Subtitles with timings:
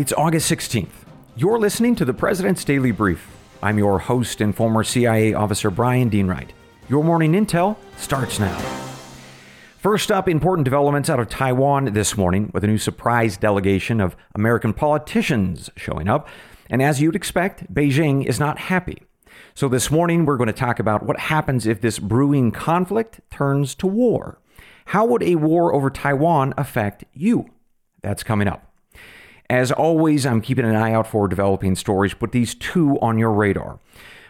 [0.00, 1.04] It's August 16th.
[1.36, 3.28] You're listening to the President's Daily Brief.
[3.62, 6.54] I'm your host and former CIA officer Bryan Dean Wright.
[6.88, 8.56] Your morning intel starts now.
[9.76, 14.16] First up, important developments out of Taiwan this morning with a new surprise delegation of
[14.34, 16.28] American politicians showing up.
[16.70, 19.02] And as you'd expect, Beijing is not happy.
[19.52, 23.74] So this morning, we're going to talk about what happens if this brewing conflict turns
[23.74, 24.40] to war.
[24.86, 27.50] How would a war over Taiwan affect you?
[28.00, 28.69] That's coming up.
[29.50, 32.14] As always, I'm keeping an eye out for developing stories.
[32.14, 33.80] Put these two on your radar.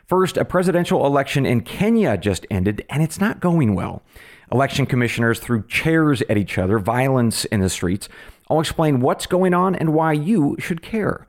[0.06, 4.02] First, a presidential election in Kenya just ended, and it's not going well.
[4.51, 8.09] Election commissioners threw chairs at each other, violence in the streets.
[8.48, 11.27] I'll explain what's going on and why you should care.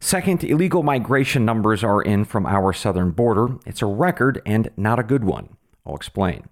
[0.00, 3.58] Second, illegal migration numbers are in from our southern border.
[3.64, 5.50] It's a record and not a good one.
[5.86, 6.48] I'll explain.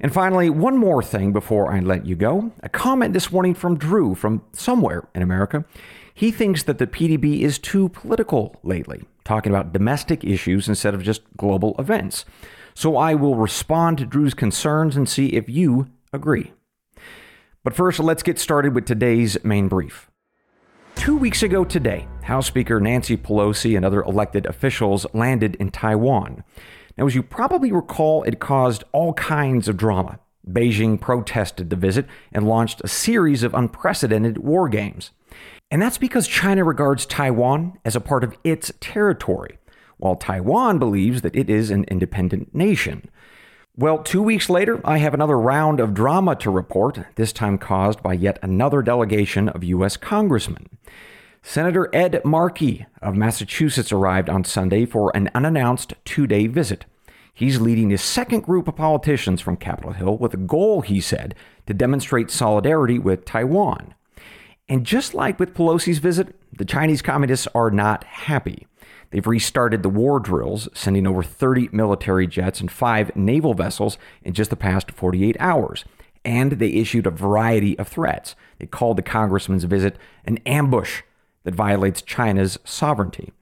[0.00, 2.52] And finally, one more thing before I let you go.
[2.62, 5.64] A comment this morning from Drew from somewhere in America.
[6.14, 11.02] He thinks that the PDB is too political lately, talking about domestic issues instead of
[11.02, 12.24] just global events.
[12.74, 16.52] So I will respond to Drew's concerns and see if you agree.
[17.62, 20.10] But first, let's get started with today's main brief.
[20.94, 26.44] Two weeks ago today, House Speaker Nancy Pelosi and other elected officials landed in Taiwan.
[26.96, 30.18] Now, as you probably recall, it caused all kinds of drama.
[30.48, 35.10] Beijing protested the visit and launched a series of unprecedented war games.
[35.70, 39.58] And that's because China regards Taiwan as a part of its territory,
[39.96, 43.08] while Taiwan believes that it is an independent nation.
[43.76, 48.02] Well, two weeks later, I have another round of drama to report, this time caused
[48.04, 49.96] by yet another delegation of U.S.
[49.96, 50.68] congressmen.
[51.46, 56.86] Senator Ed Markey of Massachusetts arrived on Sunday for an unannounced two day visit.
[57.34, 61.34] He's leading his second group of politicians from Capitol Hill with a goal, he said,
[61.66, 63.94] to demonstrate solidarity with Taiwan.
[64.70, 68.66] And just like with Pelosi's visit, the Chinese communists are not happy.
[69.10, 74.32] They've restarted the war drills, sending over 30 military jets and five naval vessels in
[74.32, 75.84] just the past 48 hours.
[76.24, 78.34] And they issued a variety of threats.
[78.58, 81.02] They called the congressman's visit an ambush
[81.44, 83.32] that violates China's sovereignty.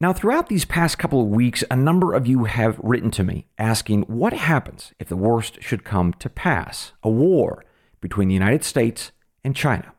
[0.00, 3.46] Now, throughout these past couple of weeks, a number of you have written to me
[3.58, 7.64] asking what happens if the worst should come to pass a war
[8.00, 9.10] between the United States
[9.42, 9.92] and China.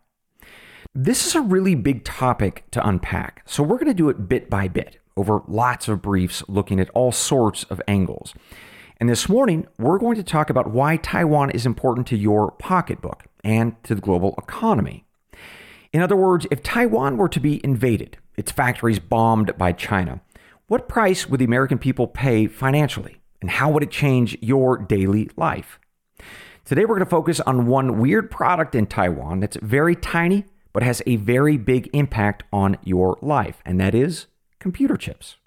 [0.96, 4.50] This is a really big topic to unpack, so we're going to do it bit
[4.50, 8.34] by bit over lots of briefs looking at all sorts of angles.
[9.02, 13.26] And this morning, we're going to talk about why Taiwan is important to your pocketbook
[13.44, 15.06] and to the global economy.
[15.92, 20.22] In other words, if Taiwan were to be invaded, its factories bombed by China,
[20.68, 23.18] what price would the American people pay financially?
[23.42, 25.80] And how would it change your daily life?
[26.64, 30.84] Today, we're going to focus on one weird product in Taiwan that's very tiny, but
[30.84, 34.28] has a very big impact on your life, and that is
[34.60, 35.38] computer chips.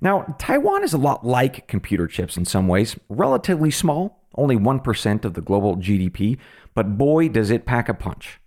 [0.00, 5.24] Now, Taiwan is a lot like computer chips in some ways, relatively small, only 1%
[5.24, 6.38] of the global GDP,
[6.74, 8.40] but boy, does it pack a punch.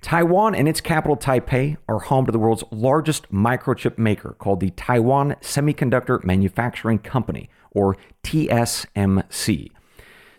[0.00, 4.70] Taiwan and its capital Taipei are home to the world's largest microchip maker called the
[4.70, 9.70] Taiwan Semiconductor Manufacturing Company, or TSMC.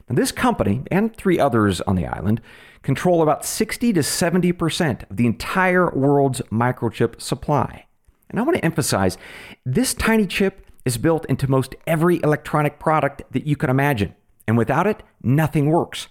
[0.08, 2.42] Now, this company and three others on the island
[2.82, 7.86] control about 60 to 70% of the entire world's microchip supply.
[8.30, 9.18] And I want to emphasize
[9.66, 14.16] this tiny chip is built into most every electronic product that you can imagine.
[14.48, 16.08] And without it, nothing works.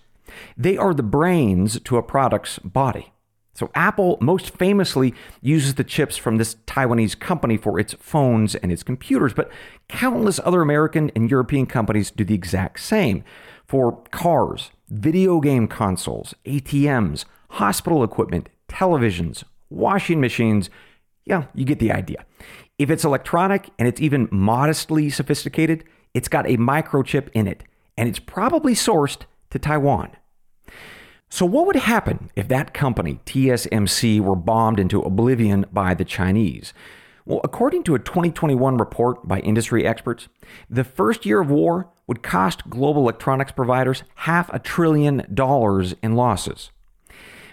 [0.57, 3.13] They are the brains to a product's body.
[3.59, 8.71] So, Apple most famously uses the chips from this Taiwanese company for its phones and
[8.71, 9.51] its computers, but
[9.89, 13.25] countless other American and European companies do the exact same
[13.67, 20.71] for cars, video game consoles, ATMs, hospital equipment, televisions, washing machines.
[21.25, 22.25] Yeah, you get the idea.
[22.79, 25.83] If it's electronic and it's even modestly sophisticated,
[26.15, 27.65] it's got a microchip in it,
[27.97, 30.13] and it's probably sourced to Taiwan.
[31.31, 36.73] So, what would happen if that company, TSMC, were bombed into oblivion by the Chinese?
[37.27, 40.29] Well, according to a 2021 report by industry experts,
[40.71, 46.15] the first year of war would cost global electronics providers half a trillion dollars in
[46.15, 46.71] losses.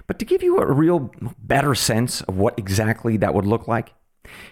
[0.08, 3.94] But to give you a real better sense of what exactly that would look like,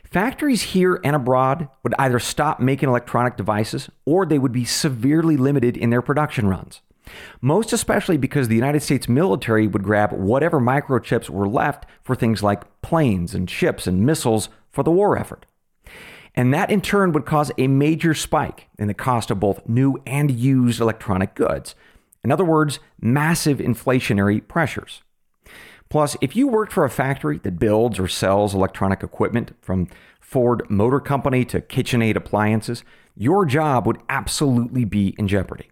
[0.03, 5.37] factories here and abroad would either stop making electronic devices or they would be severely
[5.37, 6.81] limited in their production runs.
[7.41, 12.41] Most especially because the United States military would grab whatever microchips were left for things
[12.41, 15.45] like planes and ships and missiles for the war effort.
[16.35, 20.01] And that in turn would cause a major spike in the cost of both new
[20.05, 21.75] and used electronic goods.
[22.23, 25.03] In other words, massive inflationary pressures.
[25.89, 29.87] Plus, if you worked for a factory that builds or sells electronic equipment from
[30.19, 32.83] Ford Motor Company to KitchenAid appliances,
[33.15, 35.69] your job would absolutely be in jeopardy.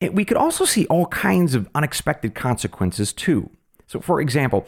[0.00, 3.50] And we could also see all kinds of unexpected consequences too.
[3.86, 4.66] So, for example,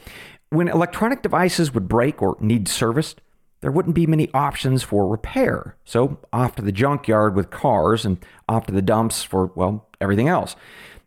[0.51, 3.21] when electronic devices would break or need serviced,
[3.61, 5.77] there wouldn't be many options for repair.
[5.85, 8.19] So, off to the junkyard with cars and
[8.49, 10.57] off to the dumps for, well, everything else.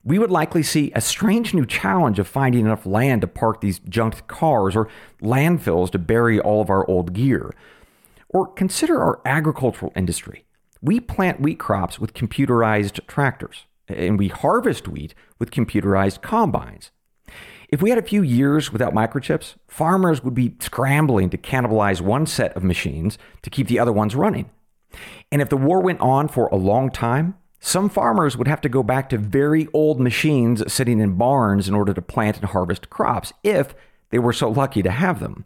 [0.06, 3.80] We would likely see a strange new challenge of finding enough land to park these
[3.80, 4.90] junked cars or
[5.22, 7.54] landfills to bury all of our old gear.
[8.30, 10.46] Or consider our agricultural industry.
[10.82, 16.92] We plant wheat crops with computerized tractors, and we harvest wheat with computerized combines.
[17.70, 22.26] If we had a few years without microchips, farmers would be scrambling to cannibalize one
[22.28, 24.50] set of machines to keep the other ones running.
[25.32, 28.70] And if the war went on for a long time, some farmers would have to
[28.70, 32.90] go back to very old machines sitting in barns in order to plant and harvest
[32.90, 33.74] crops, if
[34.10, 35.46] they were so lucky to have them.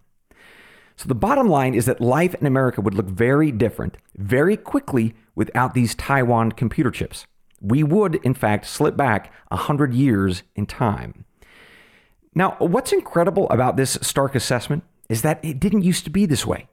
[0.98, 5.14] So the bottom line is that life in America would look very different very quickly
[5.36, 7.28] without these Taiwan computer chips.
[7.62, 11.26] We would, in fact, slip back 100 years in time.
[12.36, 16.46] Now, what's incredible about this stark assessment is that it didn't used to be this
[16.46, 16.68] way.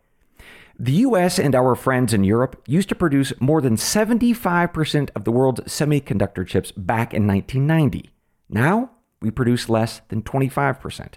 [0.79, 5.31] The US and our friends in Europe used to produce more than 75% of the
[5.31, 8.11] world's semiconductor chips back in 1990.
[8.49, 8.91] Now,
[9.23, 11.15] we produce less than 25%.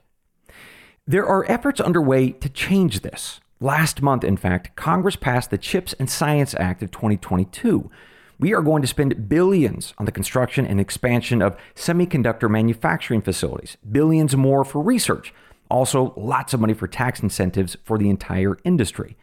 [1.06, 3.40] There are efforts underway to change this.
[3.60, 7.90] Last month, in fact, Congress passed the CHIPS and Science Act of 2022.
[8.39, 13.78] We are going to spend billions on the construction and expansion of semiconductor manufacturing facilities,
[13.89, 15.34] billions more for research,
[15.69, 19.18] also lots of money for tax incentives for the entire industry.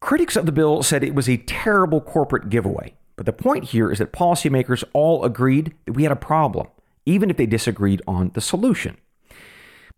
[0.00, 2.94] Critics of the bill said it was a terrible corporate giveaway.
[3.14, 6.66] But the point here is that policymakers all agreed that we had a problem,
[7.06, 8.98] even if they disagreed on the solution.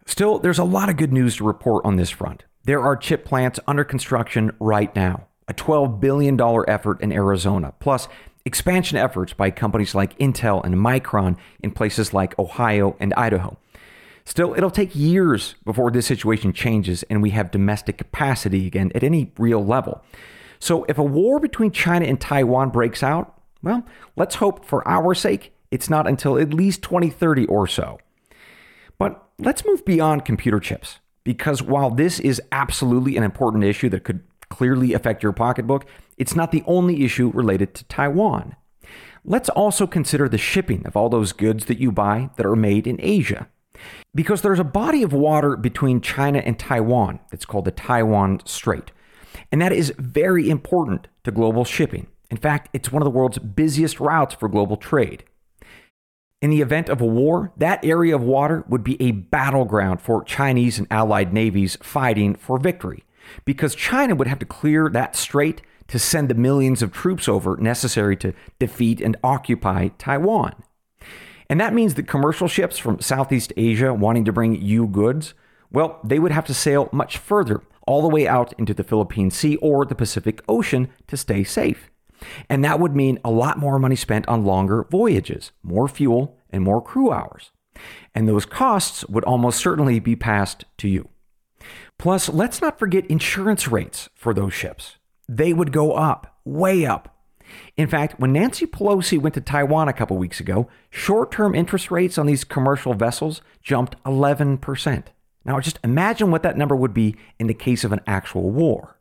[0.07, 2.45] Still, there's a lot of good news to report on this front.
[2.65, 8.09] There are chip plants under construction right now, a $12 billion effort in Arizona, plus
[8.45, 13.57] expansion efforts by companies like Intel and Micron in places like Ohio and Idaho.
[14.25, 19.03] Still, it'll take years before this situation changes and we have domestic capacity again at
[19.03, 20.05] any real level.
[20.59, 23.85] So, if a war between China and Taiwan breaks out, well,
[24.17, 27.99] let's hope for our sake it's not until at least 2030 or so.
[28.99, 34.05] But let's move beyond computer chips, because while this is absolutely an important issue that
[34.05, 35.87] could clearly affect your pocketbook,
[36.17, 38.57] it's not the only issue related to Taiwan.
[39.25, 42.87] Let's also consider the shipping of all those goods that you buy that are made
[42.87, 43.49] in Asia.
[44.15, 48.91] Because there's a body of water between China and Taiwan that's called the Taiwan Strait.
[49.53, 52.07] And that is very important to global shipping.
[52.31, 55.25] In fact, it's one of the world's busiest routes for global trade.
[56.41, 60.23] In the event of a war, that area of water would be a battleground for
[60.23, 63.05] Chinese and allied navies fighting for victory,
[63.45, 67.57] because China would have to clear that strait to send the millions of troops over
[67.57, 70.55] necessary to defeat and occupy Taiwan.
[71.51, 75.33] And that means that commercial ships from Southeast Asia wanting to bring you goods,
[75.73, 79.31] well, they would have to sail much further, all the way out into the Philippine
[79.31, 81.91] Sea or the Pacific Ocean to stay safe.
[82.51, 86.63] And that would mean a lot more money spent on longer voyages, more fuel, and
[86.63, 87.51] more crew hours.
[88.15, 91.09] And those costs would almost certainly be passed to you.
[91.99, 94.97] Plus, let's not forget insurance rates for those ships.
[95.29, 97.19] They would go up, way up,
[97.77, 101.91] in fact, when Nancy Pelosi went to Taiwan a couple weeks ago, short term interest
[101.91, 105.05] rates on these commercial vessels jumped 11%.
[105.45, 108.99] Now, just imagine what that number would be in the case of an actual war.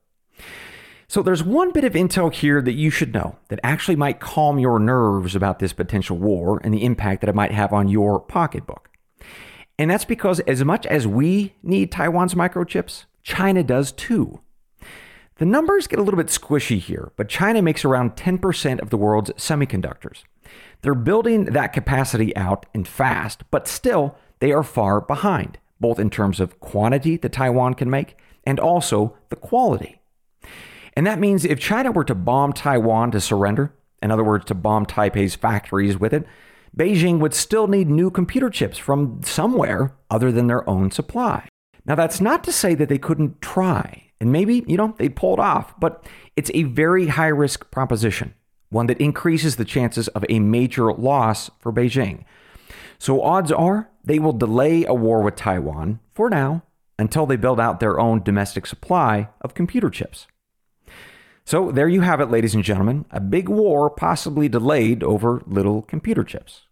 [1.09, 4.59] So, there's one bit of intel here that you should know that actually might calm
[4.59, 8.19] your nerves about this potential war and the impact that it might have on your
[8.19, 8.89] pocketbook.
[9.79, 14.41] And that's because, as much as we need Taiwan's microchips, China does too.
[15.35, 18.97] The numbers get a little bit squishy here, but China makes around 10% of the
[18.97, 20.23] world's semiconductors.
[20.81, 26.09] They're building that capacity out and fast, but still, they are far behind, both in
[26.09, 29.99] terms of quantity that Taiwan can make and also the quality.
[30.95, 34.55] And that means if China were to bomb Taiwan to surrender, in other words, to
[34.55, 36.25] bomb Taipei's factories with it,
[36.75, 41.47] Beijing would still need new computer chips from somewhere other than their own supply.
[41.85, 44.03] Now, that's not to say that they couldn't try.
[44.19, 46.05] And maybe, you know, they pulled off, but
[46.35, 48.33] it's a very high risk proposition,
[48.69, 52.25] one that increases the chances of a major loss for Beijing.
[52.99, 56.63] So odds are they will delay a war with Taiwan for now
[56.97, 60.27] until they build out their own domestic supply of computer chips.
[61.47, 65.81] So there you have it, ladies and gentlemen, a big war possibly delayed over little
[65.81, 66.63] computer chips.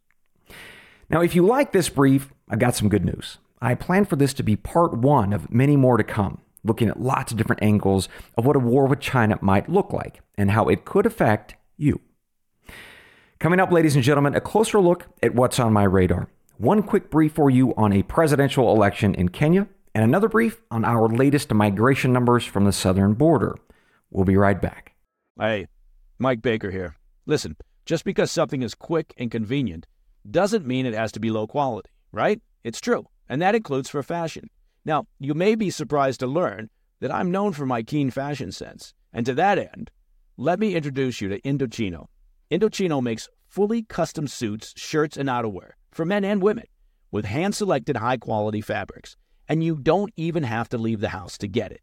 [1.10, 3.38] Now, if you like this brief, I've got some good news.
[3.62, 7.00] I plan for this to be part one of many more to come, looking at
[7.00, 10.68] lots of different angles of what a war with China might look like and how
[10.68, 12.02] it could affect you.
[13.40, 16.28] Coming up, ladies and gentlemen, a closer look at what's on my radar.
[16.58, 20.84] One quick brief for you on a presidential election in Kenya, and another brief on
[20.84, 23.56] our latest migration numbers from the southern border.
[24.16, 24.96] We'll be right back.
[25.38, 25.68] Hey,
[26.20, 26.96] Mike Baker here.
[27.26, 29.88] Listen, just because something is quick and convenient
[30.32, 32.42] doesn't mean it has to be low quality, right?
[32.64, 34.50] It's true, and that includes for fashion.
[34.86, 36.70] Now, you may be surprised to learn
[37.02, 39.92] that I'm known for my keen fashion sense, and to that end,
[40.38, 42.06] let me introduce you to Indochino.
[42.50, 46.68] Indochino makes fully custom suits, shirts, and outerwear for men and women
[47.12, 49.18] with hand selected high quality fabrics,
[49.50, 51.82] and you don't even have to leave the house to get it.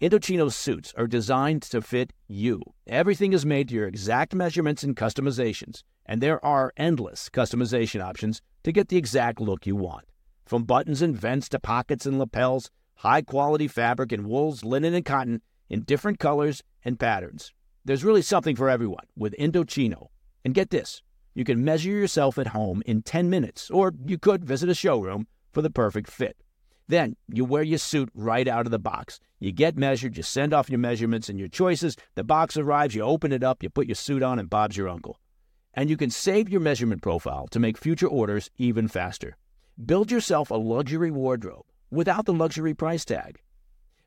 [0.00, 2.60] Indochino's suits are designed to fit you.
[2.84, 8.42] Everything is made to your exact measurements and customizations, and there are endless customization options
[8.64, 10.04] to get the exact look you want.
[10.44, 15.04] From buttons and vents to pockets and lapels, high quality fabric in wools, linen, and
[15.04, 17.52] cotton in different colors and patterns.
[17.84, 20.08] There's really something for everyone with Indochino.
[20.44, 21.02] And get this
[21.34, 25.28] you can measure yourself at home in 10 minutes, or you could visit a showroom
[25.52, 26.36] for the perfect fit.
[26.86, 29.18] Then you wear your suit right out of the box.
[29.38, 31.96] You get measured, you send off your measurements and your choices.
[32.14, 34.88] The box arrives, you open it up, you put your suit on, and Bob's your
[34.88, 35.18] uncle.
[35.72, 39.36] And you can save your measurement profile to make future orders even faster.
[39.84, 43.40] Build yourself a luxury wardrobe without the luxury price tag.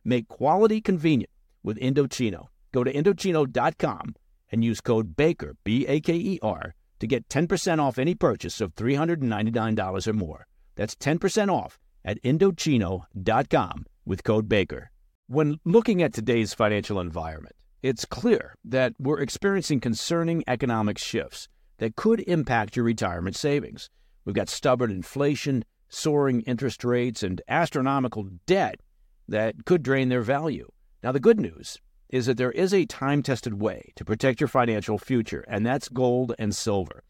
[0.05, 1.31] Make quality convenient
[1.63, 2.47] with Indochino.
[2.71, 4.15] Go to Indochino.com
[4.51, 8.61] and use code BAKER, B A K E R, to get 10% off any purchase
[8.61, 10.47] of $399 or more.
[10.75, 14.89] That's 10% off at Indochino.com with code BAKER.
[15.27, 21.49] When looking at today's financial environment, it's clear that we're experiencing concerning economic shifts
[21.79, 23.89] that could impact your retirement savings.
[24.23, 28.79] We've got stubborn inflation, soaring interest rates, and astronomical debt
[29.27, 30.69] that could drain their value.
[31.03, 31.77] Now, the good news
[32.09, 35.89] is that there is a time tested way to protect your financial future, and that's
[35.89, 37.03] gold and silver.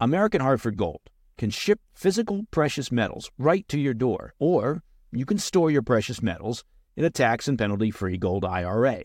[0.00, 1.00] American Hartford Gold
[1.36, 6.22] can ship physical precious metals right to your door, or you can store your precious
[6.22, 6.64] metals
[6.96, 9.04] in a tax and penalty free gold IRA.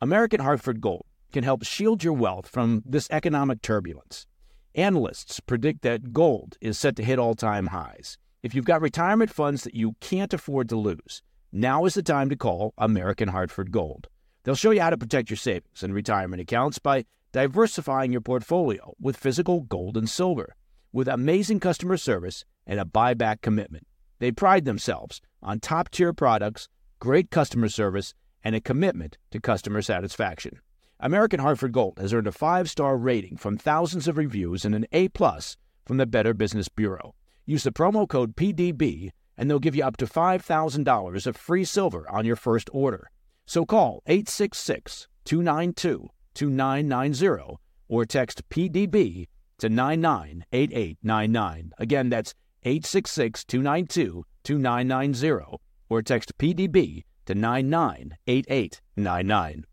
[0.00, 4.26] American Hartford Gold can help shield your wealth from this economic turbulence.
[4.74, 8.18] Analysts predict that gold is set to hit all time highs.
[8.42, 12.28] If you've got retirement funds that you can't afford to lose, now is the time
[12.30, 14.08] to call American Hartford Gold.
[14.42, 18.94] They'll show you how to protect your savings and retirement accounts by diversifying your portfolio
[19.00, 20.56] with physical gold and silver.
[20.94, 23.88] With amazing customer service and a buyback commitment,
[24.20, 26.68] they pride themselves on top tier products,
[27.00, 30.60] great customer service, and a commitment to customer satisfaction.
[31.00, 34.86] American Hartford Gold has earned a five star rating from thousands of reviews and an
[34.92, 37.16] A plus from the Better Business Bureau.
[37.44, 42.08] Use the promo code PDB and they'll give you up to $5,000 of free silver
[42.08, 43.10] on your first order.
[43.46, 47.58] So call 866 292 2990
[47.88, 49.26] or text PDB
[49.58, 51.72] to 998899.
[51.78, 52.34] Again, that's
[52.64, 55.58] 866 292 2990
[55.88, 59.64] or text PDB to 998899.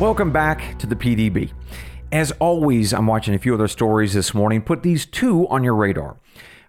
[0.00, 1.52] Welcome back to the PDB.
[2.12, 4.62] As always, I'm watching a few other stories this morning.
[4.62, 6.18] Put these two on your radar.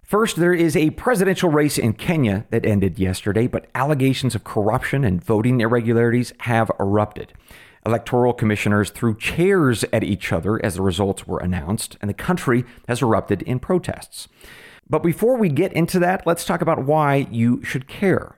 [0.02, 5.04] First, there is a presidential race in Kenya that ended yesterday, but allegations of corruption
[5.04, 7.34] and voting irregularities have erupted.
[7.88, 12.66] Electoral commissioners threw chairs at each other as the results were announced, and the country
[12.86, 14.28] has erupted in protests.
[14.90, 18.36] But before we get into that, let's talk about why you should care.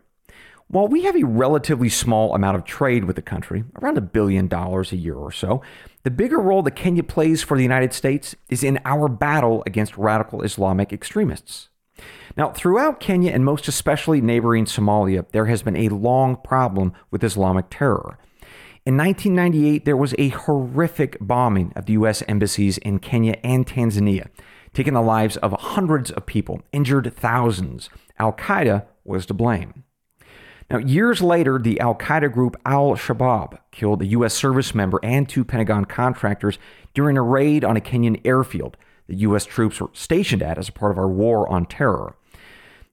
[0.69, 4.47] While we have a relatively small amount of trade with the country, around a billion
[4.47, 5.62] dollars a year or so,
[6.04, 9.99] the bigger role that Kenya plays for the United States is in our battle against
[9.99, 11.71] radical Islamic extremists.
[12.37, 17.25] Now, throughout Kenya and most especially neighboring Somalia, there has been a long problem with
[17.25, 18.16] Islamic terror.
[18.87, 22.23] In 1998, there was a horrific bombing of the U.S.
[22.27, 24.29] embassies in Kenya and Tanzania,
[24.73, 27.91] taking the lives of hundreds of people, injured thousands.
[28.19, 29.85] Al Qaeda was to blame.
[30.71, 34.33] Now, years later, the Al Qaeda group Al Shabaab killed a U.S.
[34.33, 36.59] service member and two Pentagon contractors
[36.95, 39.45] during a raid on a Kenyan airfield that U.S.
[39.45, 42.17] troops were stationed at as a part of our war on terror.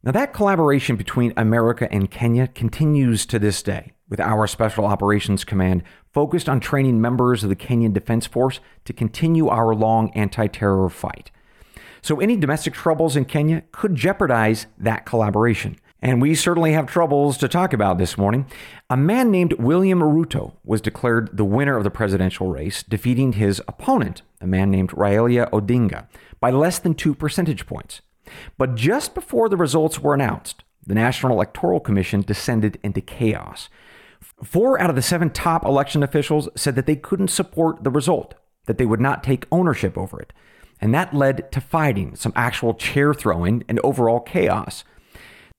[0.03, 5.43] Now, that collaboration between America and Kenya continues to this day, with our Special Operations
[5.43, 10.47] Command focused on training members of the Kenyan Defense Force to continue our long anti
[10.47, 11.31] terror fight.
[12.01, 15.77] So, any domestic troubles in Kenya could jeopardize that collaboration.
[15.99, 18.45] And we certainly have troubles to talk about this morning.
[18.87, 23.63] A man named William Ruto was declared the winner of the presidential race, defeating his
[23.67, 26.07] opponent, a man named Raila Odinga,
[26.39, 28.01] by less than two percentage points.
[28.57, 33.69] But just before the results were announced, the National Electoral Commission descended into chaos.
[34.43, 38.35] Four out of the seven top election officials said that they couldn't support the result,
[38.65, 40.33] that they would not take ownership over it.
[40.79, 44.83] And that led to fighting, some actual chair throwing, and overall chaos.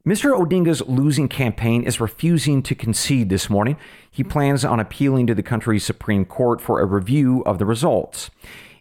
[0.06, 0.34] Mr.
[0.34, 3.76] Odinga's losing campaign is refusing to concede this morning.
[4.10, 8.30] He plans on appealing to the country's Supreme Court for a review of the results.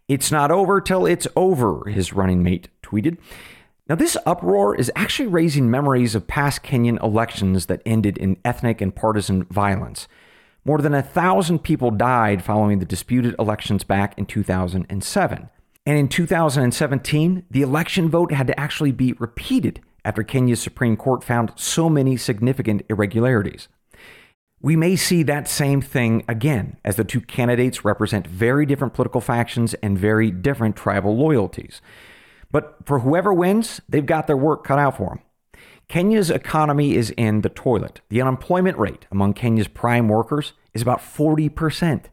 [0.08, 3.18] It's not over till it's over, his running mate tweeted.
[3.90, 8.82] Now, this uproar is actually raising memories of past Kenyan elections that ended in ethnic
[8.82, 10.10] and partisan violence.
[10.66, 15.50] More than a thousand people died following the disputed elections back in 2007.
[15.86, 21.24] And in 2017, the election vote had to actually be repeated after Kenya's Supreme Court
[21.24, 23.70] found so many significant irregularities.
[24.60, 29.22] We may see that same thing again, as the two candidates represent very different political
[29.22, 31.80] factions and very different tribal loyalties.
[32.52, 35.20] But for whoever wins, they've got their work cut out for them.
[35.88, 38.02] Kenya's economy is in the toilet.
[38.10, 42.06] The unemployment rate among Kenya's prime workers is about 40%.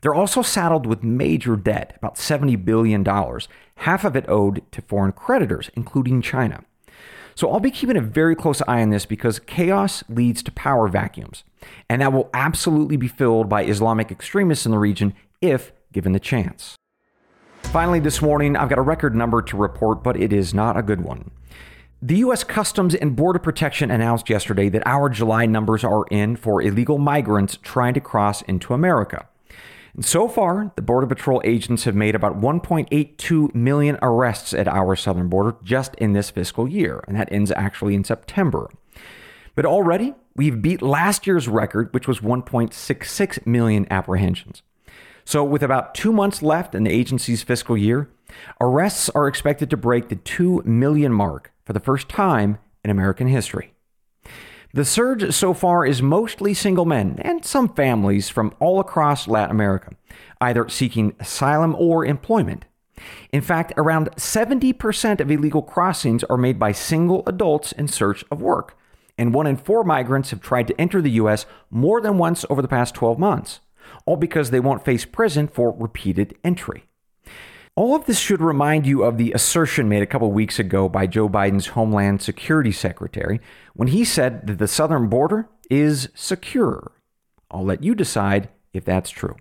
[0.00, 3.04] They're also saddled with major debt, about $70 billion,
[3.76, 6.62] half of it owed to foreign creditors, including China.
[7.34, 10.88] So I'll be keeping a very close eye on this because chaos leads to power
[10.88, 11.44] vacuums.
[11.88, 16.20] And that will absolutely be filled by Islamic extremists in the region if given the
[16.20, 16.76] chance.
[17.72, 20.82] Finally, this morning, I've got a record number to report, but it is not a
[20.82, 21.30] good one.
[22.00, 22.44] The U.S.
[22.44, 27.58] Customs and Border Protection announced yesterday that our July numbers are in for illegal migrants
[27.62, 29.28] trying to cross into America.
[29.94, 34.94] And so far, the Border Patrol agents have made about 1.82 million arrests at our
[34.94, 38.70] southern border just in this fiscal year, and that ends actually in September.
[39.54, 44.62] But already, we've beat last year's record, which was 1.66 million apprehensions.
[45.26, 48.08] So, with about two months left in the agency's fiscal year,
[48.60, 53.26] arrests are expected to break the 2 million mark for the first time in American
[53.26, 53.72] history.
[54.72, 59.50] The surge so far is mostly single men and some families from all across Latin
[59.50, 59.96] America,
[60.40, 62.64] either seeking asylum or employment.
[63.32, 68.40] In fact, around 70% of illegal crossings are made by single adults in search of
[68.40, 68.78] work,
[69.18, 71.46] and one in four migrants have tried to enter the U.S.
[71.68, 73.58] more than once over the past 12 months,
[74.06, 76.84] all because they won't face prison for repeated entry.
[77.74, 81.06] All of this should remind you of the assertion made a couple weeks ago by
[81.06, 83.38] Joe Biden's Homeland Security Secretary
[83.74, 86.92] when he said that the southern border is secure.
[87.50, 89.36] I'll let you decide if that's true.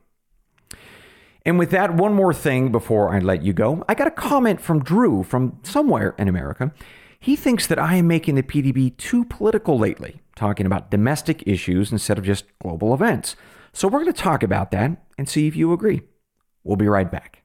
[1.46, 3.86] And with that, one more thing before I let you go.
[3.88, 6.74] I got a comment from Drew from somewhere in America.
[7.20, 11.92] He thinks that I am making the PDB too political lately, talking about domestic issues
[11.92, 13.36] instead of just global events.
[13.76, 16.02] So we're going to talk about that and see if you agree.
[16.64, 17.44] We'll be right back.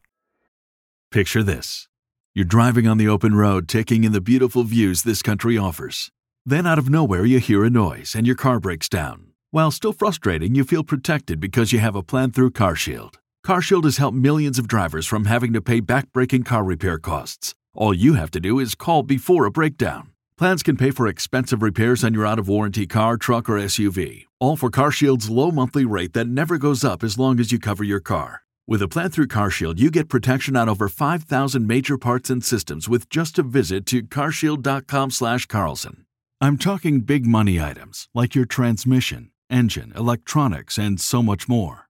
[1.10, 1.88] Picture this
[2.32, 6.12] you're driving on the open road, taking in the beautiful views this country offers.
[6.46, 9.32] Then, out of nowhere, you hear a noise and your car breaks down.
[9.50, 13.16] While still frustrating, you feel protected because you have a plan through CarShield.
[13.44, 17.56] CarShield has helped millions of drivers from having to pay back-breaking car repair costs.
[17.74, 20.12] All you have to do is call before a breakdown.
[20.38, 24.26] Plans can pay for expensive repairs on your out of warranty car, truck, or SUV,
[24.40, 27.84] all for CarShield's low monthly rate that never goes up as long as you cover
[27.84, 28.42] your car.
[28.66, 32.88] With a plan through CarShield, you get protection on over 5,000 major parts and systems
[32.88, 36.04] with just a visit to carshield.com/carlson.
[36.40, 41.88] I'm talking big money items like your transmission, engine, electronics, and so much more.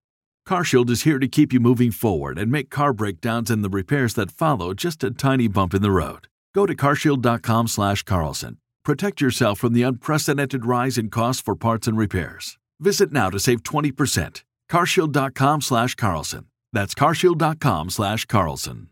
[0.49, 4.15] CarShield is here to keep you moving forward and make car breakdowns and the repairs
[4.15, 6.27] that follow just a tiny bump in the road.
[6.55, 8.57] Go to carshield.com/carlson.
[8.85, 12.59] Protect yourself from the unprecedented rise in costs for parts and repairs.
[12.81, 14.43] Visit now to save 20%.
[14.71, 16.47] Carshield.com slash Carlson.
[16.73, 18.89] That's carshield.com slash Carlson.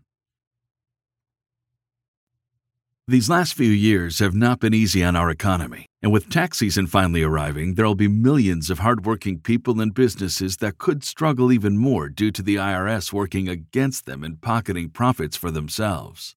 [3.07, 6.87] These last few years have not been easy on our economy, and with tax season
[6.87, 12.11] finally arriving, there'll be millions of hardworking people and businesses that could struggle even more
[12.11, 16.37] due to the IRS working against them and pocketing profits for themselves.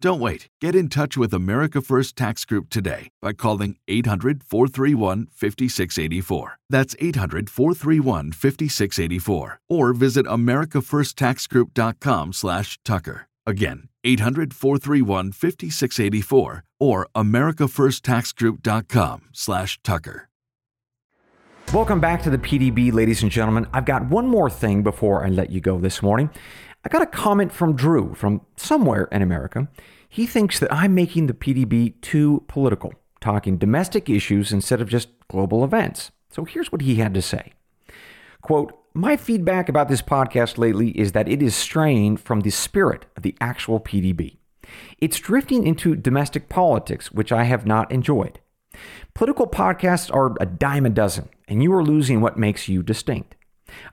[0.00, 0.48] Don't wait.
[0.62, 6.58] Get in touch with America First Tax Group today by calling 800 431 5684.
[6.70, 9.60] That's 800 431 5684.
[9.68, 13.26] Or visit AmericaFirstTaxGroup.com slash Tucker.
[13.46, 20.28] Again, 800 431 5684 or AmericaFirstTaxGroup.com slash Tucker.
[21.74, 23.68] Welcome back to the PDB, ladies and gentlemen.
[23.72, 26.28] I've got one more thing before I let you go this morning.
[26.84, 29.68] I got a comment from Drew from somewhere in America.
[30.08, 35.08] He thinks that I'm making the PDB too political, talking domestic issues instead of just
[35.28, 36.10] global events.
[36.30, 37.52] So here's what he had to say.
[38.40, 43.06] Quote, my feedback about this podcast lately is that it is straying from the spirit
[43.16, 44.38] of the actual PDB.
[44.98, 48.40] It's drifting into domestic politics, which I have not enjoyed.
[49.14, 53.36] Political podcasts are a dime a dozen, and you are losing what makes you distinct.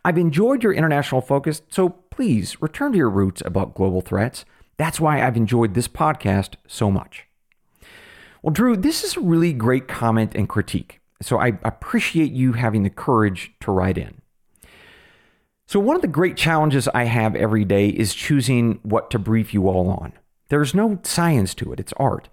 [0.04, 4.46] I've enjoyed your international focus, so please return to your roots about global threats.
[4.78, 7.26] That's why I've enjoyed this podcast so much.
[8.42, 12.84] Well, Drew, this is a really great comment and critique, so I appreciate you having
[12.84, 14.22] the courage to write in.
[15.66, 19.54] So, one of the great challenges I have every day is choosing what to brief
[19.54, 20.14] you all on.
[20.48, 22.30] There's no science to it, it's art.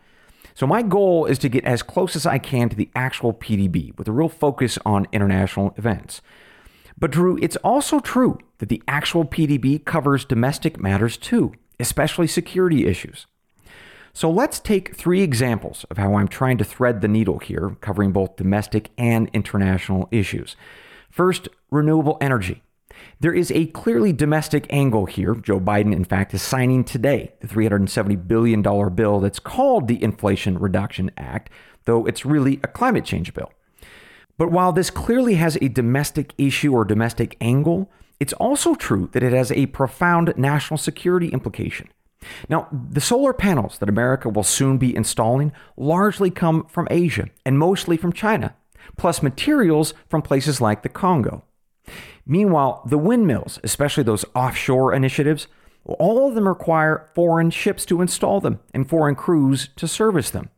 [0.55, 3.99] So, my goal is to get as close as I can to the actual PDB
[3.99, 6.23] with a real focus on international events.
[6.99, 12.87] But, Drew, it's also true that the actual PDB covers domestic matters too, especially security
[12.87, 13.27] issues.
[14.13, 18.13] So, let's take three examples of how I'm trying to thread the needle here, covering
[18.13, 20.55] both domestic and international issues.
[21.11, 22.63] First, renewable energy.
[23.21, 25.35] There is a clearly domestic angle here.
[25.35, 30.59] Joe Biden, in fact, is signing today the $370 billion bill that's called the Inflation
[30.59, 31.51] Reduction Act,
[31.85, 33.53] though it's really a climate change bill.
[34.37, 39.23] But while this clearly has a domestic issue or domestic angle, it's also true that
[39.23, 41.89] it has a profound national security implication.
[42.49, 47.59] Now, the solar panels that America will soon be installing largely come from Asia and
[47.59, 48.55] mostly from China,
[48.97, 51.45] plus materials from places like the Congo.
[52.27, 55.47] Meanwhile, the windmills, especially those offshore initiatives,
[55.85, 60.49] all of them require foreign ships to install them and foreign crews to service them.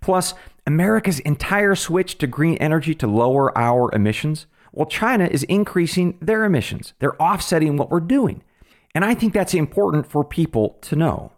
[0.00, 0.34] Plus,
[0.66, 6.44] America's entire switch to green energy to lower our emissions, well, China is increasing their
[6.44, 6.92] emissions.
[6.98, 8.42] They're offsetting what we're doing.
[8.94, 11.32] And I think that's important for people to know.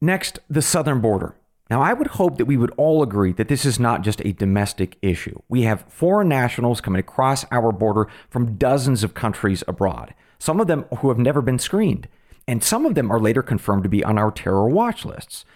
[0.00, 1.36] Next, the southern border.
[1.70, 4.32] Now, I would hope that we would all agree that this is not just a
[4.32, 5.40] domestic issue.
[5.48, 10.66] We have foreign nationals coming across our border from dozens of countries abroad, some of
[10.66, 12.08] them who have never been screened,
[12.46, 15.46] and some of them are later confirmed to be on our terror watch lists.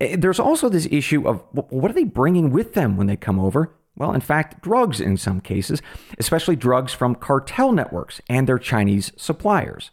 [0.00, 3.38] Eh, there's also this issue of what are they bringing with them when they come
[3.38, 3.74] over?
[3.96, 5.80] Well, in fact, drugs in some cases,
[6.18, 9.90] especially drugs from cartel networks and their Chinese suppliers.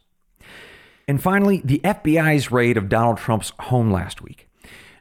[1.07, 4.47] And finally, the FBI's raid of Donald Trump's home last week.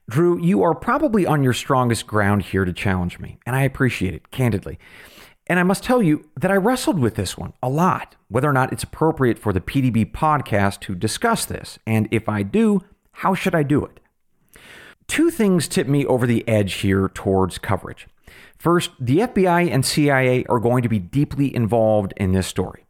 [0.09, 4.13] Drew, you are probably on your strongest ground here to challenge me, and I appreciate
[4.13, 4.79] it, candidly.
[5.47, 8.53] And I must tell you that I wrestled with this one a lot, whether or
[8.53, 12.83] not it's appropriate for the PDB podcast to discuss this, and if I do,
[13.13, 14.01] how should I do it?
[15.11, 18.07] Two things tip me over the edge here towards coverage.
[18.57, 22.85] First, the FBI and CIA are going to be deeply involved in this story.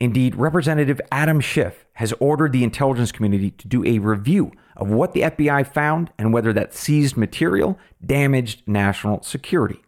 [0.00, 5.12] Indeed, Representative Adam Schiff has ordered the intelligence community to do a review of what
[5.12, 9.82] the FBI found and whether that seized material damaged national security.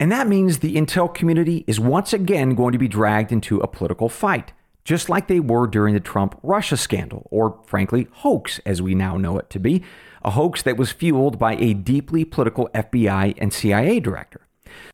[0.00, 3.68] And that means the intel community is once again going to be dragged into a
[3.68, 8.80] political fight, just like they were during the Trump Russia scandal, or frankly, hoax as
[8.80, 9.82] we now know it to be,
[10.26, 14.40] a hoax that was fueled by a deeply political FBI and CIA director.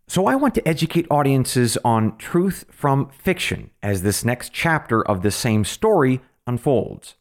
[0.06, 5.22] So, I want to educate audiences on truth from fiction as this next chapter of
[5.22, 7.14] the same story unfolds.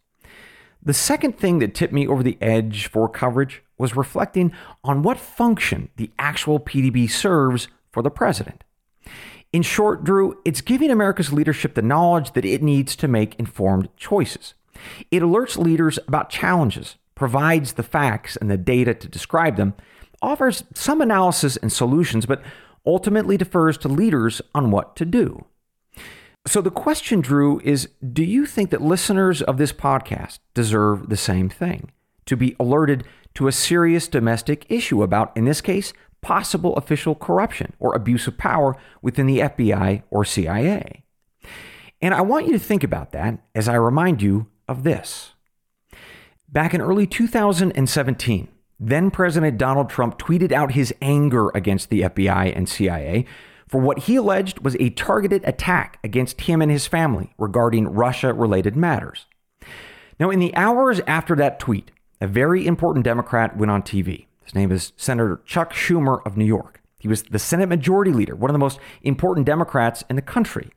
[0.84, 4.52] The second thing that tipped me over the edge for coverage was reflecting
[4.84, 8.64] on what function the actual PDB serves for the president.
[9.54, 13.90] In short, Drew, it's giving America's leadership the knowledge that it needs to make informed
[13.96, 14.54] choices.
[15.12, 19.76] It alerts leaders about challenges, provides the facts and the data to describe them,
[20.24, 22.42] offers some analysis and solutions, but
[22.84, 25.46] ultimately defers to leaders on what to do.
[26.48, 31.16] So the question, Drew, is do you think that listeners of this podcast deserve the
[31.16, 31.92] same thing?
[32.26, 33.04] To be alerted
[33.36, 38.40] to a serious domestic issue about, in this case, possible official corruption or abuse of
[38.40, 41.04] power within the FBI or CIA.
[42.02, 45.34] And I want you to think about that as I remind you of this.
[46.52, 52.54] Back in early 2017, then President Donald Trump tweeted out his anger against the FBI
[52.54, 53.26] and CIA
[53.70, 58.34] for what he alleged was a targeted attack against him and his family regarding Russia
[58.34, 59.28] related matters.
[60.20, 64.26] Now, in the hours after that tweet, a very important Democrat went on TV.
[64.44, 66.82] His name is Senator Chuck Schumer of New York.
[67.00, 70.70] He was the Senate Majority Leader, one of the most important Democrats in the country.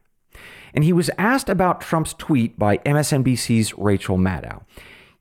[0.72, 4.62] And he was asked about Trump's tweet by MSNBC's Rachel Maddow.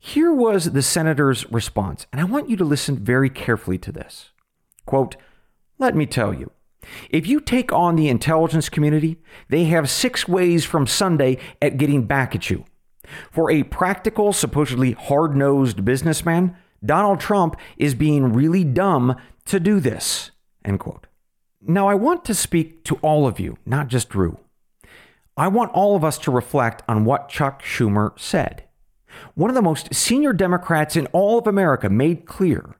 [0.06, 4.32] Here was the senator's response, and I want you to listen very carefully to this.
[4.84, 5.16] Quote,
[5.78, 6.50] Let me tell you,
[7.08, 9.16] If you take on the intelligence community,
[9.48, 12.66] they have six ways from Sunday at getting back at you.
[13.32, 19.80] For a practical, supposedly hard nosed businessman, Donald Trump is being really dumb to do
[19.80, 20.32] this.
[20.66, 21.06] End quote.
[21.62, 24.38] Now, I want to speak to all of you, not just Drew.
[25.34, 28.64] I want all of us to reflect on what Chuck Schumer said.
[29.34, 32.76] One of the most senior Democrats in all of America made clear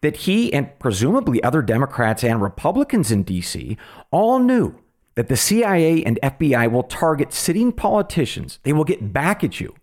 [0.00, 3.76] that he and presumably other Democrats and Republicans in D.C.
[4.10, 4.78] all knew
[5.14, 8.58] that the CIA and FBI will target sitting politicians.
[8.62, 9.74] They will get back at you,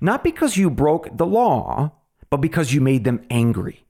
[0.00, 1.92] not because you broke the law,
[2.30, 3.84] but because you made them angry.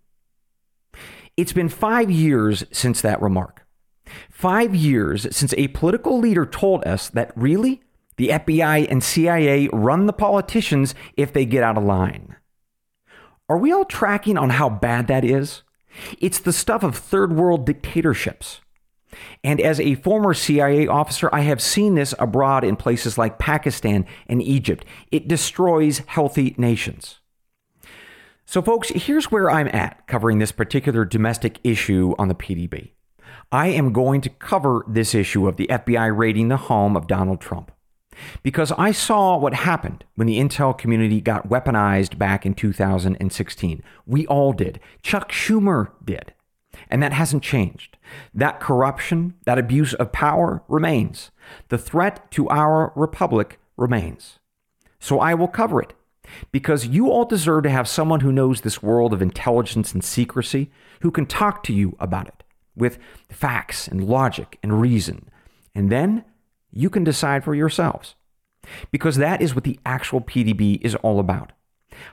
[1.37, 3.65] It's been five years since that remark.
[4.29, 7.81] Five years since a political leader told us that really,
[8.21, 12.37] the FBI and CIA run the politicians if they get out of line.
[13.49, 15.63] Are we all tracking on how bad that is?
[16.19, 18.61] It's the stuff of third world dictatorships.
[19.43, 24.05] And as a former CIA officer, I have seen this abroad in places like Pakistan
[24.27, 24.85] and Egypt.
[25.11, 27.21] It destroys healthy nations.
[28.45, 32.91] So, folks, here's where I'm at covering this particular domestic issue on the PDB.
[33.51, 37.41] I am going to cover this issue of the FBI raiding the home of Donald
[37.41, 37.73] Trump
[38.43, 43.83] because I saw what happened when the intel community got weaponized back in 2016.
[44.07, 44.81] We all did.
[45.03, 46.35] Chuck Schumer did.
[46.89, 47.99] And that hasn't changed.
[48.35, 51.31] That corruption, that abuse of power remains.
[51.69, 54.39] The threat to our republic remains.
[54.99, 55.95] So I will cover it
[56.53, 60.71] because you all deserve to have someone who knows this world of intelligence and secrecy
[61.01, 62.43] who can talk to you about it
[62.77, 65.29] with facts and logic and reason.
[65.75, 66.25] And then
[66.73, 68.15] you can decide for yourselves.
[68.91, 71.53] Because that is what the actual PDB is all about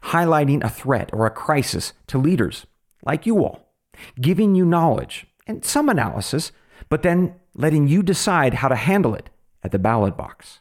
[0.04, 2.66] highlighting a threat or a crisis to leaders
[3.06, 3.74] like you all,
[4.20, 6.52] giving you knowledge and some analysis,
[6.90, 9.30] but then letting you decide how to handle it
[9.64, 10.60] at the ballot box.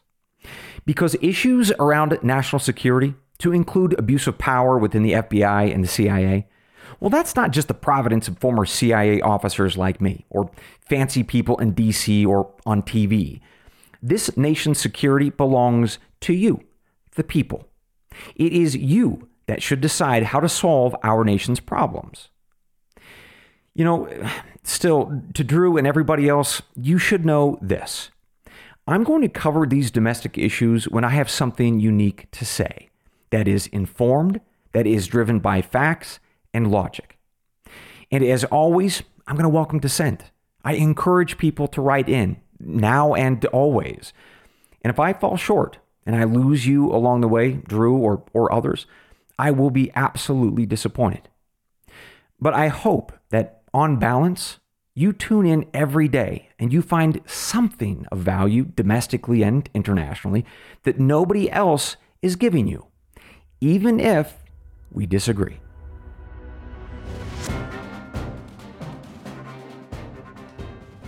[0.84, 5.88] Because issues around national security to include abuse of power within the FBI and the
[5.88, 6.46] CIA,
[7.00, 11.58] well, that's not just the providence of former CIA officers like me or fancy people
[11.58, 13.40] in DC or on TV.
[14.08, 16.60] This nation's security belongs to you,
[17.16, 17.66] the people.
[18.36, 22.28] It is you that should decide how to solve our nation's problems.
[23.74, 24.08] You know,
[24.62, 28.12] still, to Drew and everybody else, you should know this.
[28.86, 32.90] I'm going to cover these domestic issues when I have something unique to say
[33.30, 34.40] that is informed,
[34.70, 36.20] that is driven by facts
[36.54, 37.18] and logic.
[38.12, 40.30] And as always, I'm going to welcome dissent.
[40.64, 44.12] I encourage people to write in now and always.
[44.82, 48.52] And if I fall short and I lose you along the way, Drew or, or
[48.52, 48.86] others,
[49.38, 51.28] I will be absolutely disappointed.
[52.40, 54.58] But I hope that on balance,
[54.94, 60.44] you tune in every day and you find something of value domestically and internationally
[60.84, 62.86] that nobody else is giving you
[63.60, 64.34] even if
[64.90, 65.58] we disagree.